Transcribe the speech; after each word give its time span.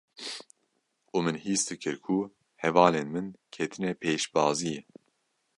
û 1.15 1.17
min 1.25 1.37
hîs 1.45 1.61
dikir 1.69 1.95
ku 2.05 2.17
hevalên 2.63 3.07
min 3.13 3.27
ketine 3.53 3.91
pêşbaziyê; 4.01 4.79